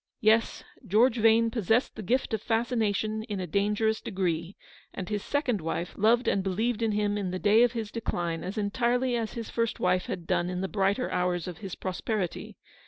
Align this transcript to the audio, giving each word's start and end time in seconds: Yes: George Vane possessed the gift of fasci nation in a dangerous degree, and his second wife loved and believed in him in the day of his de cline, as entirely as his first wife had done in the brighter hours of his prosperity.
Yes: 0.21 0.63
George 0.87 1.17
Vane 1.17 1.51
possessed 1.51 1.93
the 1.95 2.01
gift 2.01 2.33
of 2.33 2.41
fasci 2.43 2.75
nation 2.75 3.21
in 3.29 3.39
a 3.39 3.45
dangerous 3.45 4.01
degree, 4.01 4.55
and 4.95 5.07
his 5.07 5.23
second 5.23 5.61
wife 5.61 5.93
loved 5.95 6.27
and 6.27 6.41
believed 6.41 6.81
in 6.81 6.93
him 6.93 7.19
in 7.19 7.29
the 7.29 7.37
day 7.37 7.61
of 7.61 7.73
his 7.73 7.91
de 7.91 8.01
cline, 8.01 8.41
as 8.43 8.57
entirely 8.57 9.15
as 9.15 9.33
his 9.33 9.51
first 9.51 9.79
wife 9.79 10.07
had 10.07 10.25
done 10.25 10.49
in 10.49 10.61
the 10.61 10.67
brighter 10.67 11.11
hours 11.11 11.47
of 11.47 11.59
his 11.59 11.75
prosperity. 11.75 12.57